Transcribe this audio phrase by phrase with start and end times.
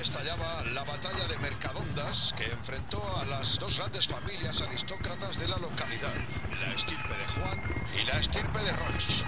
[0.00, 5.58] estallaba la batalla de Mercadondas que enfrentó a las dos grandes familias aristócratas de la
[5.58, 6.14] localidad,
[6.60, 7.60] la estirpe de Juan
[8.00, 9.24] y la estirpe de Roch.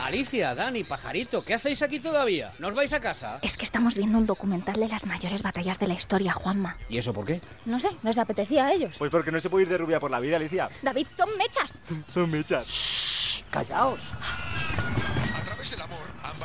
[0.00, 2.52] Alicia, Dani, Pajarito, ¿qué hacéis aquí todavía?
[2.58, 3.38] ¿No os vais a casa?
[3.40, 6.76] Es que estamos viendo un documental de las mayores batallas de la historia, Juanma.
[6.90, 7.40] ¿Y eso por qué?
[7.64, 8.94] No sé, ¿nos apetecía a ellos?
[8.98, 10.68] Pues porque no se puede ir de rubia por la vida, Alicia.
[10.82, 11.72] David, son mechas.
[12.12, 13.44] Son mechas.
[13.50, 14.00] Callaos.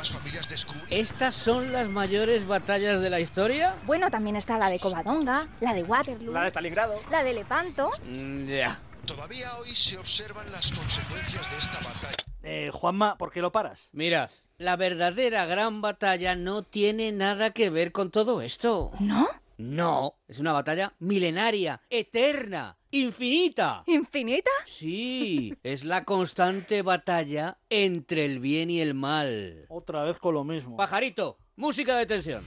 [0.00, 0.88] Ambas familias descubrieron...
[0.98, 3.76] ¿Estas son las mayores batallas de la historia?
[3.84, 7.02] Bueno, también está la de Covadonga, la de Waterloo, La de Stalingrado.
[7.10, 7.90] la de Lepanto.
[8.08, 8.80] Mm, ya.
[9.04, 12.16] Todavía hoy se observan las consecuencias de esta batalla.
[12.42, 13.90] Eh, Juanma, ¿por qué lo paras?
[13.92, 18.92] Mirad, la verdadera gran batalla no tiene nada que ver con todo esto.
[19.00, 19.28] ¿No?
[19.58, 23.82] No, es una batalla milenaria, eterna, infinita.
[23.86, 24.50] ¿Infinita?
[24.66, 29.66] Sí, es la constante batalla entre el bien y el mal.
[29.68, 30.76] Otra vez con lo mismo.
[30.76, 32.44] Pajarito, música de tensión.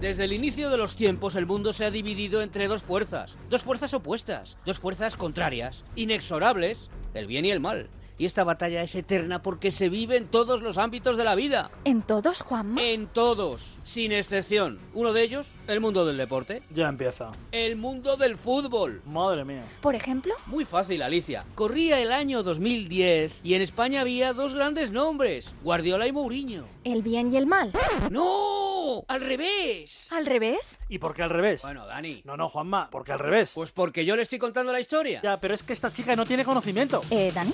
[0.00, 3.62] Desde el inicio de los tiempos el mundo se ha dividido entre dos fuerzas, dos
[3.62, 7.88] fuerzas opuestas, dos fuerzas contrarias, inexorables, el bien y el mal.
[8.18, 11.70] Y esta batalla es eterna porque se vive en todos los ámbitos de la vida.
[11.84, 12.80] ¿En todos, Juanma?
[12.82, 14.78] En todos, sin excepción.
[14.94, 16.62] Uno de ellos, el mundo del deporte.
[16.70, 17.32] Ya empieza.
[17.50, 19.02] El mundo del fútbol.
[19.06, 19.64] Madre mía.
[19.80, 21.44] Por ejemplo, Muy fácil, Alicia.
[21.54, 26.64] Corría el año 2010 y en España había dos grandes nombres, Guardiola y Mourinho.
[26.84, 27.72] el bien y el mal.
[28.10, 29.04] ¡No!
[29.08, 30.06] ¡Al revés!
[30.10, 30.78] ¿Al revés?
[30.88, 31.62] ¿Y por qué al revés?
[31.62, 32.22] Bueno, Dani.
[32.24, 33.52] No, no, Juanma, porque al revés.
[33.54, 35.20] Pues porque yo le estoy contando la historia.
[35.22, 37.02] Ya, pero es que esta chica no tiene conocimiento.
[37.10, 37.52] Eh, Dani.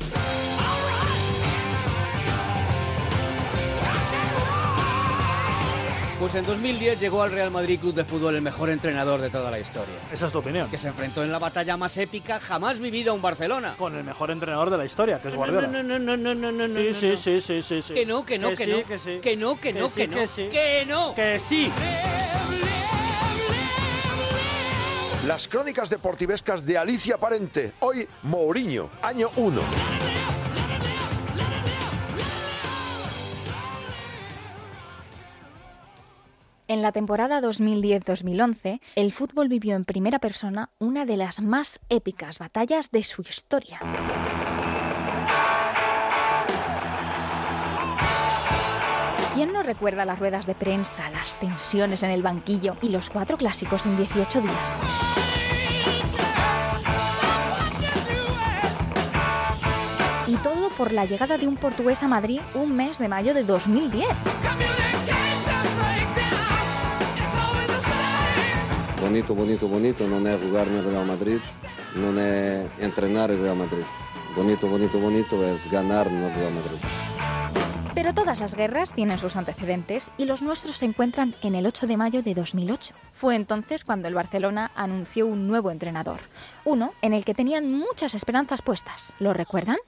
[6.18, 9.52] Pues en 2010 llegó al Real Madrid Club de Fútbol el mejor entrenador de toda
[9.52, 9.94] la historia.
[10.12, 10.68] Esa es tu opinión.
[10.68, 13.76] Que se enfrentó en la batalla más épica jamás vivida a un Barcelona.
[13.78, 15.68] Con el mejor entrenador de la historia, que es No, Guardiola.
[15.68, 17.16] no, no, no, no, no, no, no, Sí, no, sí, no.
[17.16, 17.94] sí, sí, sí, sí.
[17.94, 18.82] Que no, que no, que, no.
[18.84, 19.18] que sí.
[19.22, 20.16] Que no, que no, que no.
[20.50, 21.14] Que no.
[21.14, 21.70] Que sí.
[25.28, 27.74] Las crónicas deportivescas de Alicia Parente.
[27.78, 29.60] Hoy, Mourinho, año 1.
[36.68, 42.38] En la temporada 2010-2011, el fútbol vivió en primera persona una de las más épicas
[42.38, 43.80] batallas de su historia.
[49.34, 53.38] ¿Quién no recuerda las ruedas de prensa, las tensiones en el banquillo y los cuatro
[53.38, 54.76] clásicos en 18 días?
[60.26, 63.44] Y todo por la llegada de un portugués a Madrid un mes de mayo de
[63.44, 64.06] 2010.
[69.08, 71.40] Bonito, bonito, bonito non è giocare nel Real Madrid,
[71.94, 73.86] non è entrenare il Real Madrid.
[74.34, 76.78] Bonito, bonito, bonito es ganar nel Real Madrid.
[77.94, 81.86] Pero todas las guerras tienen sus antecedentes y los nuestros se encuentran en el 8
[81.86, 82.94] de mayo de 2008.
[83.14, 86.20] Fue entonces cuando el Barcelona anunció un nuevo entrenador,
[86.66, 89.14] uno en el que tenían muchas esperanzas puestas.
[89.18, 89.78] ¿Lo recuerdan?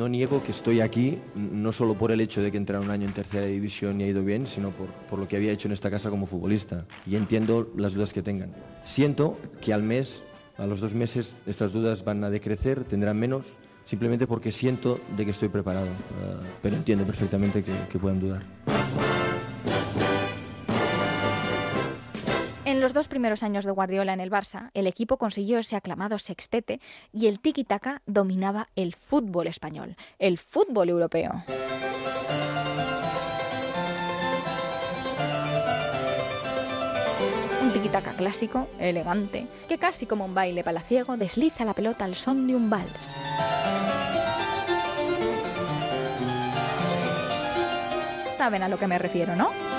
[0.00, 3.06] No niego que estoy aquí, no solo por el hecho de que entré un año
[3.06, 5.72] en tercera división y ha ido bien, sino por, por lo que había hecho en
[5.72, 6.86] esta casa como futbolista.
[7.06, 8.50] Y entiendo las dudas que tengan.
[8.82, 10.22] Siento que al mes,
[10.56, 15.26] a los dos meses, estas dudas van a decrecer, tendrán menos, simplemente porque siento de
[15.26, 15.88] que estoy preparado.
[16.22, 18.79] Ah, pero entiendo perfectamente que, que puedan dudar.
[22.90, 26.80] Los dos primeros años de Guardiola en el Barça, el equipo consiguió ese aclamado sextete
[27.12, 31.44] y el tiki-taka dominaba el fútbol español, el fútbol europeo.
[37.62, 42.48] Un tiki-taka clásico, elegante, que casi como un baile palaciego desliza la pelota al son
[42.48, 43.14] de un vals.
[48.36, 49.69] Saben a lo que me refiero, ¿no?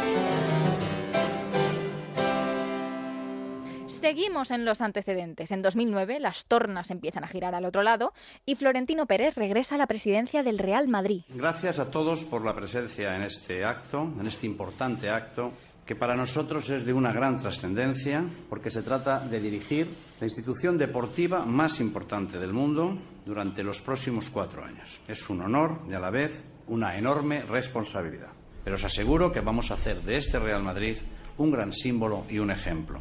[4.02, 5.52] Seguimos en los antecedentes.
[5.52, 8.14] En 2009 las tornas empiezan a girar al otro lado
[8.48, 11.22] y Florentino Pérez regresa a la presidencia del Real Madrid.
[11.30, 15.52] Gracias a todos por la presencia en este acto, en este importante acto,
[15.86, 19.88] que para nosotros es de una gran trascendencia, porque se trata de dirigir
[20.20, 25.00] la institución deportiva más importante del mundo durante los próximos cuatro años.
[25.08, 26.32] Es un honor y a la vez
[26.68, 28.32] una enorme responsabilidad.
[28.64, 30.98] Pero os aseguro que vamos a hacer de este Real Madrid
[31.42, 33.00] un gran símbolo y un ejemplo.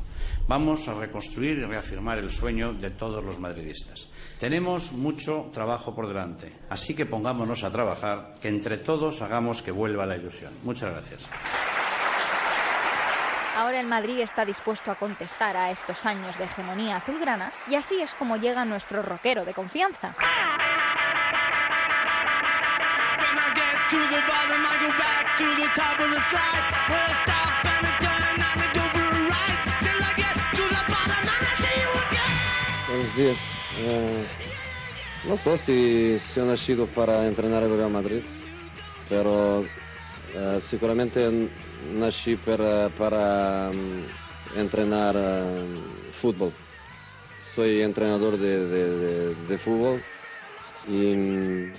[0.48, 4.08] Vamos a reconstruir y reafirmar el sueño de todos los madridistas.
[4.38, 9.70] Tenemos mucho trabajo por delante, así que pongámonos a trabajar, que entre todos hagamos que
[9.70, 10.52] vuelva la ilusión.
[10.64, 11.26] Muchas gracias.
[13.56, 18.00] Ahora el Madrid está dispuesto a contestar a estos años de hegemonía azulgrana y así
[18.00, 20.16] es como llega nuestro rockero de confianza.
[33.00, 33.38] os dias.
[33.79, 34.25] Eh,
[35.25, 38.25] não sei se, eu nascido para treinar o Real Madrid,
[39.08, 39.64] mas,
[40.35, 41.19] eh, seguramente
[41.94, 46.52] nasci para, para um, treinar hum, futebol.
[47.43, 49.99] Sou treinador de, de, de, de futebol
[50.88, 51.73] e,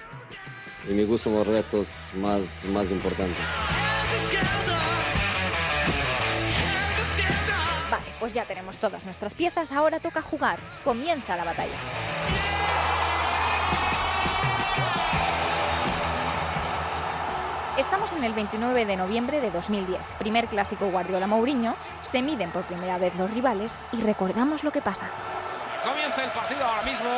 [0.88, 3.38] e me gustam os retos mais, mais importantes.
[8.32, 10.58] Pues ya tenemos todas nuestras piezas, ahora toca jugar.
[10.86, 11.76] Comienza la batalla.
[17.78, 21.76] Estamos en el 29 de noviembre de 2010, primer clásico Guardiola-Mourinho,
[22.10, 25.10] se miden por primera vez los rivales y recordamos lo que pasa.
[25.84, 27.10] Comienza el partido ahora mismo.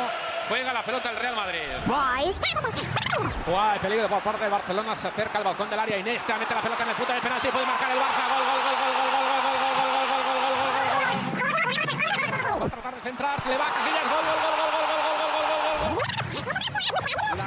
[0.48, 1.60] Juega la pelota el Real Madrid.
[3.46, 4.96] Guay, peligro por parte de Barcelona.
[4.96, 5.96] Se acerca al balcón del área.
[5.96, 7.48] Iniesta mete la pelota en el punto de penalti.
[7.48, 8.33] Puede marcar el Barça.
[13.04, 13.36] Centrar.
[13.42, 14.08] Se le va a Casillas.
[14.08, 16.00] Gol, gol, gol, gol, gol, gol, gol, gol, gol, gol.
[17.36, 17.44] La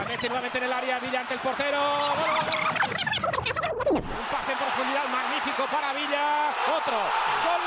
[0.68, 1.00] el área.
[1.00, 1.82] Villa ante el portero.
[1.82, 2.46] Gol.
[3.98, 6.54] Un pase en profundidad magnífico para Villa.
[6.78, 7.00] Otro.
[7.48, 7.62] Gol.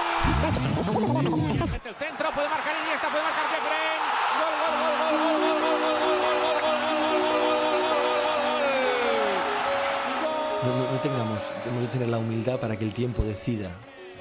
[1.71, 2.31] Mete el centro.
[2.31, 3.11] Puede marcar Iniesta.
[3.11, 4.01] Puede marcar Jeffren.
[4.39, 7.11] Gol, gol, gol, gol, gol, gol, gol, gol, gol, gol, gol, gol, gol, gol.
[10.63, 13.71] No, tengamos, hemos de tener la humildad para que el tiempo decida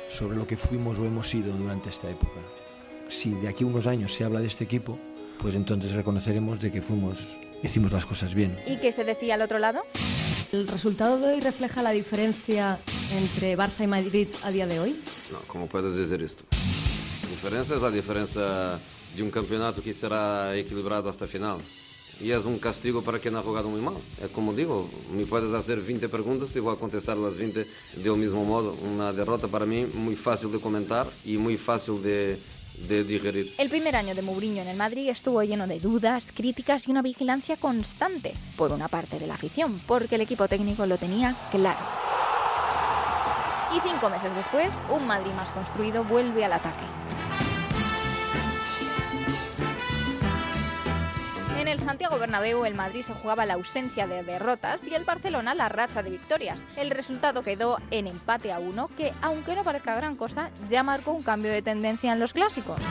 [0.09, 2.39] sobre lo que fuimos o hemos sido durante esta época.
[3.09, 4.97] Si de aquí a unos años se habla de este equipo,
[5.41, 8.55] pues entonces reconoceremos de que fuimos, hicimos las cosas bien.
[8.67, 9.81] ¿Y qué se decía al otro lado?
[10.51, 12.77] ¿El resultado de hoy refleja la diferencia
[13.11, 14.95] entre Barça y Madrid a día de hoy?
[15.31, 16.43] No, ¿cómo puedes decir esto?
[17.23, 18.79] La diferencia es la diferencia
[19.15, 21.57] de un campeonato que será equilibrado hasta final.
[22.21, 23.95] Y es un castigo para quien ha jugado muy mal.
[24.21, 27.65] Es como digo, me puedes hacer 20 preguntas, te voy a contestar las 20
[27.95, 28.73] del mismo modo.
[28.73, 32.37] Una derrota para mí muy fácil de comentar y muy fácil de,
[33.57, 37.01] El primer año de Mourinho en el Madrid estuvo lleno de dudas, críticas y una
[37.01, 41.79] vigilancia constante por una parte de la afición, porque el equipo técnico lo tenía claro.
[43.75, 46.85] Y cinco meses después, un Madrid más construido vuelve al ataque.
[51.69, 55.69] El Santiago Bernabéu, el Madrid se jugaba la ausencia de derrotas y el Barcelona la
[55.69, 56.59] racha de victorias.
[56.75, 61.11] El resultado quedó en empate a uno, que, aunque no parezca gran cosa, ya marcó
[61.11, 62.81] un cambio de tendencia en los clásicos.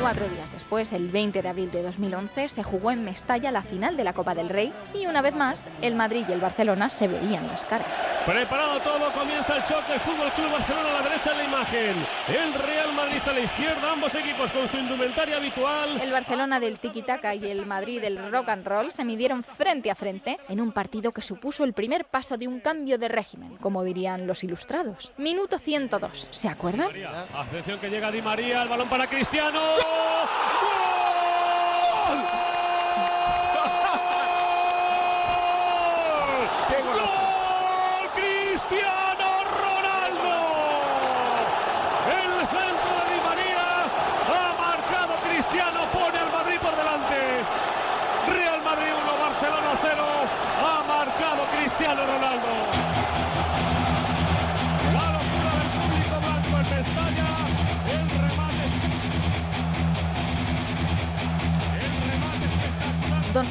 [0.00, 3.98] Cuatro días después, el 20 de abril de 2011, se jugó en Mestalla la final
[3.98, 7.06] de la Copa del Rey y una vez más, el Madrid y el Barcelona se
[7.06, 7.86] veían las caras.
[8.24, 9.98] Preparado todo, comienza el choque.
[9.98, 11.94] Fútbol Club Barcelona a la derecha en la imagen.
[12.28, 16.00] El Real Madrid a la izquierda, ambos equipos con su indumentaria habitual.
[16.00, 19.94] El Barcelona del tiki-taka y el Madrid del rock and roll se midieron frente a
[19.94, 23.84] frente en un partido que supuso el primer paso de un cambio de régimen, como
[23.84, 25.12] dirían los ilustrados.
[25.18, 26.88] Minuto 102, ¿se acuerdan?
[27.34, 29.60] Atención que llega Di María, el balón para Cristiano.
[30.64, 30.93] Whoa!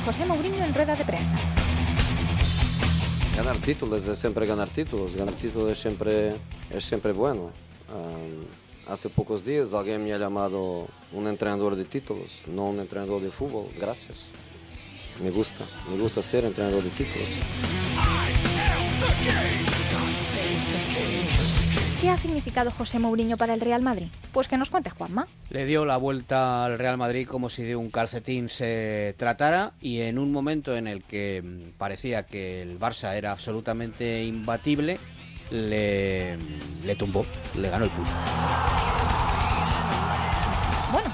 [0.05, 1.35] José Mourinho en rueda de prensa.
[3.35, 5.15] Ganar títulos es siempre ganar títulos.
[5.15, 6.35] Ganar títulos es siempre,
[6.69, 7.51] es siempre bueno.
[8.87, 13.31] Hace pocos días alguien me ha llamado un entrenador de títulos, no un entrenador de
[13.31, 13.67] fútbol.
[13.79, 14.27] Gracias.
[15.23, 17.27] Me gusta, me gusta ser entrenador de títulos.
[22.03, 24.07] ¿Qué ha significado José Mourinho para el Real Madrid?
[24.33, 25.25] Pues que nos cuente Juanma.
[25.49, 30.01] Le dio la vuelta al Real Madrid como si de un calcetín se tratara y
[30.01, 34.99] en un momento en el que mm, parecía que el Barça era absolutamente imbatible,
[35.49, 36.37] le,
[36.83, 38.13] le tumbó, le ganó el pulso.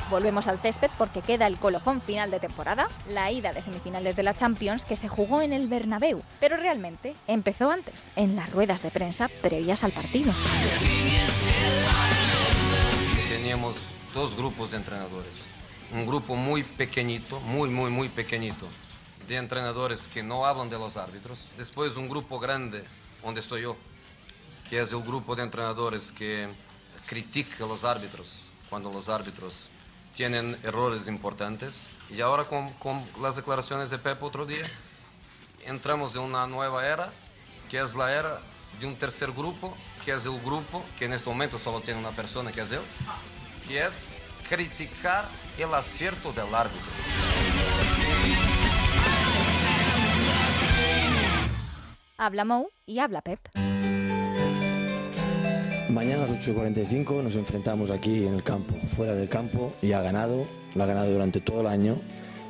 [0.10, 4.24] Volvemos al césped porque queda el colofón final de temporada, la ida de semifinales de
[4.24, 8.82] la Champions que se jugó en el Bernabéu, pero realmente empezó antes, en las ruedas
[8.82, 10.34] de prensa previas al partido.
[13.30, 13.76] Teníamos
[14.16, 15.44] dos grupos de entrenadores.
[15.94, 18.68] Un grupo muy pequeñito, muy, muy, muy pequeñito,
[19.28, 21.50] de entrenadores que no hablan de los árbitros.
[21.56, 22.84] Después un grupo grande,
[23.24, 23.78] donde estoy yo,
[24.72, 26.48] que es el grupo de entrenadores que
[27.06, 29.70] critica a los árbitros cuando los árbitros
[30.16, 31.88] tienen errores importantes.
[32.10, 34.66] Y ahora con, con las declaraciones de Pep otro día,
[35.66, 37.12] entramos en una nueva era,
[37.70, 38.42] que es la era
[38.80, 39.76] de un tercer grupo,
[40.06, 42.82] que es el grupo que en este momento solo tiene una persona, que es él,
[43.68, 44.10] que es
[44.48, 46.90] criticar el acierto del árbitro.
[52.18, 53.40] Habla Mou y habla Pep.
[55.90, 60.02] Mañana a las 8.45 nos enfrentamos aquí en el campo, fuera del campo, y ha
[60.04, 61.98] ganado, lo ha ganado durante todo el año.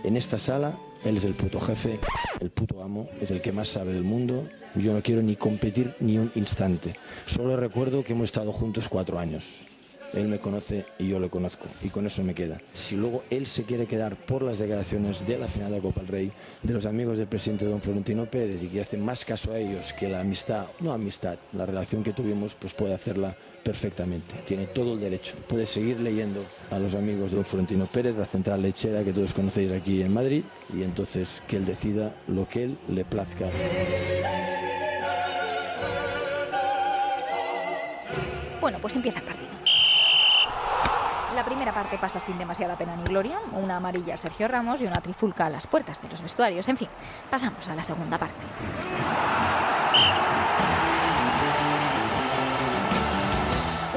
[0.03, 0.73] En esta sala,
[1.05, 1.99] él es el puto jefe,
[2.41, 4.45] el puto amo, es el que más sabe del mundo.
[4.75, 6.95] Yo no quiero ni competir ni un instante.
[7.25, 9.68] Solo recuerdo que hemos estado juntos cuatro años.
[10.13, 12.59] Él me conoce y yo le conozco, y con eso me queda.
[12.73, 16.09] Si luego él se quiere quedar por las declaraciones de la final de Copa del
[16.09, 16.31] Rey,
[16.63, 19.93] de los amigos del presidente don Florentino Pérez, y que hace más caso a ellos
[19.93, 24.33] que la amistad, no amistad, la relación que tuvimos, pues puede hacerla perfectamente.
[24.47, 25.35] Tiene todo el derecho.
[25.47, 29.33] Puede seguir leyendo a los amigos de don Florentino Pérez, la central lechera que todos
[29.33, 30.43] conocéis aquí en Madrid,
[30.75, 33.45] y entonces que él decida lo que él le plazca.
[38.59, 39.48] Bueno, pues empieza el partido.
[41.39, 44.85] La primera parte pasa sin demasiada pena ni gloria, una amarilla a Sergio Ramos y
[44.85, 46.67] una trifulca a las puertas de los vestuarios.
[46.67, 46.89] En fin,
[47.31, 48.35] pasamos a la segunda parte.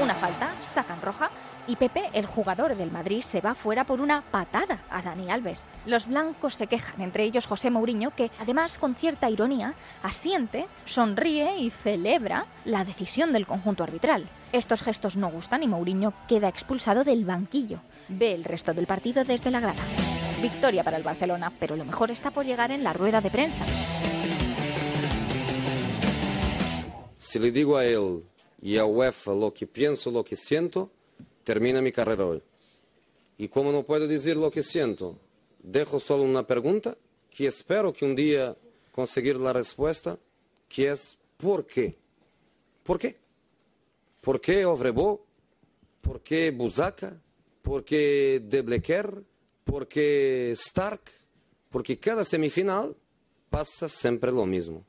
[0.01, 1.29] Una falta, sacan roja
[1.67, 5.61] y Pepe, el jugador del Madrid, se va fuera por una patada a Dani Alves.
[5.85, 11.57] Los blancos se quejan, entre ellos José Mourinho, que además con cierta ironía asiente, sonríe
[11.57, 14.27] y celebra la decisión del conjunto arbitral.
[14.51, 17.79] Estos gestos no gustan y Mourinho queda expulsado del banquillo.
[18.09, 19.83] Ve el resto del partido desde la grada.
[20.41, 23.65] Victoria para el Barcelona, pero lo mejor está por llegar en la rueda de prensa.
[27.17, 28.23] Si le digo a él
[28.61, 30.91] y a UEFA lo que pienso, lo que siento,
[31.43, 32.41] termina mi carrera hoy.
[33.37, 35.17] Y como no puedo decir lo que siento,
[35.61, 36.97] dejo solo una pregunta
[37.29, 38.55] que espero que un día
[38.91, 40.17] conseguir la respuesta,
[40.69, 41.95] que es ¿por qué?
[42.83, 43.17] ¿Por qué?
[44.21, 45.25] ¿Por qué Ovrebo?
[46.01, 47.19] ¿Por qué Buzaca?
[47.61, 49.23] ¿Por qué Deblequer?
[49.63, 51.01] ¿Por qué Stark?
[51.69, 52.95] Porque cada semifinal
[53.49, 54.83] pasa siempre lo mismo.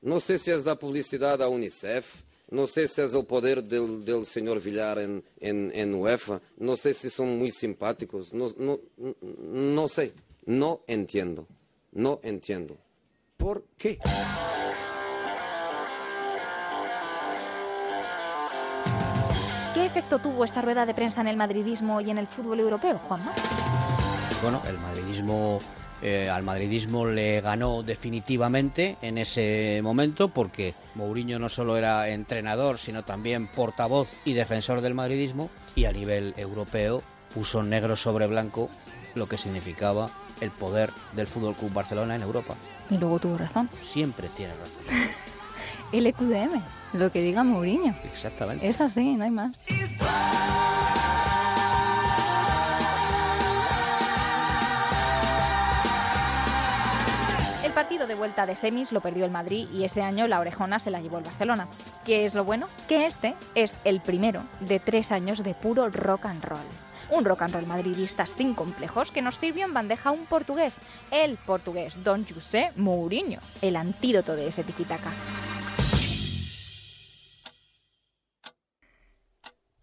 [0.00, 4.04] No sé si es la publicidad a UNICEF, no sé si es el poder del,
[4.04, 8.78] del señor Villar en, en, en, UEFA, no sé si son muy simpáticos, no, no,
[9.18, 10.12] no sé,
[10.44, 11.46] no entiendo,
[11.92, 12.76] no entiendo.
[13.38, 13.98] ¿Por qué?
[19.72, 22.98] ¿Qué efecto tuvo esta rueda de prensa en el madridismo y en el fútbol europeo,
[23.08, 23.34] Juanma?
[24.42, 25.60] Bueno, el madridismo
[26.02, 32.78] eh, al madridismo le ganó definitivamente en ese momento porque Mourinho no solo era entrenador,
[32.78, 38.68] sino también portavoz y defensor del madridismo y a nivel europeo puso negro sobre blanco
[39.14, 42.56] lo que significaba el poder del Fútbol Club Barcelona en Europa.
[42.90, 43.70] Y luego tuvo razón.
[43.82, 44.82] Siempre tiene razón.
[45.92, 46.60] el EQDM,
[46.94, 47.94] lo que diga Mourinho.
[48.04, 48.68] Exactamente.
[48.68, 49.60] Es así, no hay más.
[57.92, 60.90] Partido de vuelta de semis lo perdió el Madrid y ese año la orejona se
[60.90, 61.68] la llevó el Barcelona.
[62.06, 62.66] ¿Qué es lo bueno?
[62.88, 66.64] Que este es el primero de tres años de puro rock and roll.
[67.10, 70.74] Un rock and roll madridista sin complejos que nos sirvió en bandeja un portugués,
[71.10, 75.10] el portugués Don José Mourinho, el antídoto de ese tiquitaca.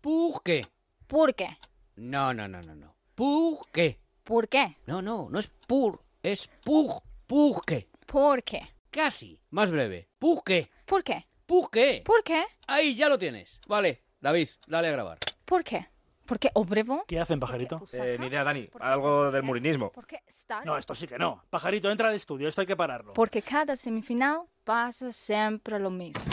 [0.01, 0.61] ¿Por qué?
[1.05, 1.59] ¿Por qué?
[1.95, 2.95] No, no, no, no, no.
[3.13, 3.99] ¿Por qué?
[4.23, 4.77] ¿Por qué?
[4.87, 7.03] No, no, no es pur, es pur.
[7.27, 7.87] ¿Por qué?
[8.11, 8.59] ¿Por qué?
[8.89, 9.39] Casi.
[9.51, 10.09] Más breve.
[10.17, 10.71] ¿Por qué?
[10.87, 11.27] ¿Por qué?
[11.45, 12.01] ¿Por qué?
[12.03, 12.43] ¿Por qué?
[12.65, 13.61] Ahí ya lo tienes.
[13.67, 15.19] Vale, David, dale a grabar.
[15.45, 15.87] ¿Por qué?
[16.25, 17.03] ¿Por qué Obrevo?
[17.07, 17.85] ¿Qué hacen, pajarito?
[17.93, 18.67] Eh, ni idea, Dani.
[18.79, 19.91] Algo del murinismo.
[19.91, 20.65] ¿Por qué Stark?
[20.65, 21.43] No, esto sí que no.
[21.51, 22.47] Pajarito, entra al estudio.
[22.47, 23.13] Esto hay que pararlo.
[23.13, 26.23] Porque cada semifinal pasa siempre lo mismo.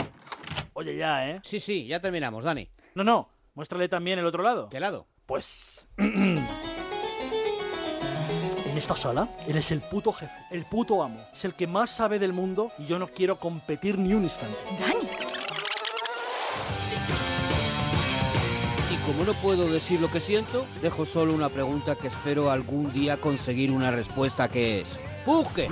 [0.73, 1.41] Oye, ya, ¿eh?
[1.43, 2.71] Sí, sí, ya terminamos, Dani.
[2.95, 3.29] No, no.
[3.53, 4.69] Muéstrale también el otro lado.
[4.69, 5.05] ¿Qué lado?
[5.27, 5.87] Pues...
[8.77, 11.19] en esta sala, él es el puto jefe, el puto amo.
[11.35, 14.55] Es el que más sabe del mundo y yo no quiero competir ni un instante.
[14.79, 15.07] ¡Dani!
[18.93, 22.93] Y como no puedo decir lo que siento, dejo solo una pregunta que espero algún
[22.93, 24.87] día conseguir una respuesta que es...
[25.25, 25.69] ¿Por qué?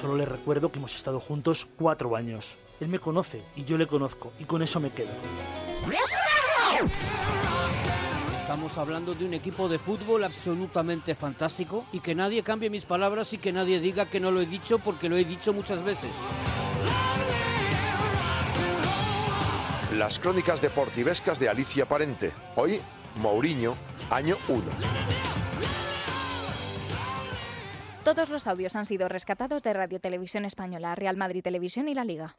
[0.00, 2.54] Solo le recuerdo que hemos estado juntos cuatro años.
[2.80, 5.10] Él me conoce y yo le conozco y con eso me quedo.
[8.52, 13.32] Estamos hablando de un equipo de fútbol absolutamente fantástico y que nadie cambie mis palabras
[13.32, 16.10] y que nadie diga que no lo he dicho porque lo he dicho muchas veces.
[19.96, 22.30] Las crónicas deportivescas de Alicia Parente.
[22.54, 22.78] Hoy,
[23.22, 23.74] Mourinho,
[24.10, 24.62] año 1.
[28.04, 32.04] Todos los audios han sido rescatados de Radio Televisión Española, Real Madrid Televisión y La
[32.04, 32.36] Liga.